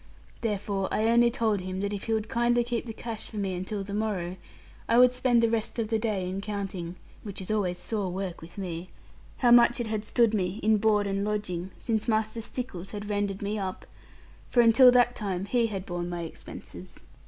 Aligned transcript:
Therefore 0.41 0.87
I 0.91 1.07
only 1.09 1.29
told 1.29 1.59
him 1.61 1.79
that 1.81 1.93
if 1.93 2.05
he 2.05 2.13
would 2.13 2.27
kindly 2.27 2.63
keep 2.63 2.87
the 2.87 2.91
cash 2.93 3.29
for 3.29 3.37
me 3.37 3.53
until 3.53 3.83
the 3.83 3.93
morrow, 3.93 4.37
I 4.89 4.97
would 4.97 5.13
spend 5.13 5.43
the 5.43 5.49
rest 5.51 5.77
of 5.77 5.89
the 5.89 5.99
day 5.99 6.27
in 6.27 6.41
counting 6.41 6.95
(which 7.21 7.39
always 7.51 7.77
is 7.77 7.83
sore 7.83 8.09
work 8.11 8.41
with 8.41 8.57
me) 8.57 8.89
how 9.37 9.51
much 9.51 9.79
it 9.79 9.85
had 9.85 10.03
stood 10.03 10.33
me 10.33 10.59
in 10.63 10.77
board 10.77 11.05
and 11.05 11.23
lodging, 11.23 11.69
since 11.77 12.07
Master 12.07 12.41
Stickles 12.41 12.89
had 12.89 13.09
rendered 13.11 13.43
me 13.43 13.59
up; 13.59 13.85
for 14.49 14.61
until 14.61 14.89
that 14.89 15.15
time 15.15 15.45
he 15.45 15.67
had 15.67 15.85
borne 15.85 16.09
my 16.09 16.21
expenses. 16.23 17.01